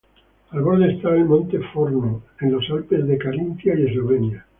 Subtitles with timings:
[0.49, 4.47] Al borde está el Monte Forno, en los Alpes de Carintia y Eslovenia.